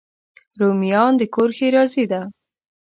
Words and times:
رومیان 0.59 1.11
د 1.19 1.21
کور 1.33 1.49
ښېرازي 1.57 2.05
ده 2.11 2.21